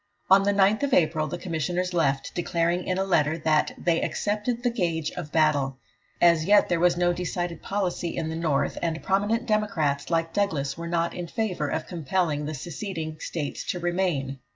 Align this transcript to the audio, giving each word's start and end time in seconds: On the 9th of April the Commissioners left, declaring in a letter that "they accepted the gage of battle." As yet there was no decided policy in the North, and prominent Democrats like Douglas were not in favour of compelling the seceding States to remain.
On 0.31 0.41
the 0.41 0.51
9th 0.51 0.81
of 0.81 0.95
April 0.95 1.27
the 1.27 1.37
Commissioners 1.37 1.93
left, 1.93 2.33
declaring 2.33 2.85
in 2.87 2.97
a 2.97 3.03
letter 3.03 3.37
that 3.37 3.73
"they 3.77 4.01
accepted 4.01 4.63
the 4.63 4.71
gage 4.71 5.11
of 5.11 5.31
battle." 5.31 5.77
As 6.19 6.45
yet 6.45 6.69
there 6.69 6.79
was 6.79 6.97
no 6.97 7.13
decided 7.13 7.61
policy 7.61 8.17
in 8.17 8.27
the 8.27 8.35
North, 8.35 8.79
and 8.81 9.03
prominent 9.03 9.45
Democrats 9.45 10.09
like 10.09 10.33
Douglas 10.33 10.75
were 10.75 10.87
not 10.89 11.13
in 11.13 11.27
favour 11.27 11.67
of 11.67 11.85
compelling 11.85 12.47
the 12.47 12.55
seceding 12.55 13.19
States 13.19 13.63
to 13.65 13.79
remain. 13.79 14.39